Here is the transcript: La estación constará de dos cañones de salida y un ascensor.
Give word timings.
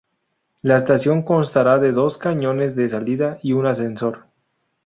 La 0.63 0.77
estación 0.77 1.21
constará 1.21 1.77
de 1.77 1.91
dos 1.91 2.17
cañones 2.17 2.75
de 2.75 2.89
salida 2.89 3.37
y 3.43 3.53
un 3.53 3.67
ascensor. 3.67 4.25